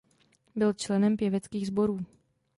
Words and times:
Byl 0.55 0.73
členem 0.73 1.17
pěveckých 1.17 1.67
sborů. 1.67 2.05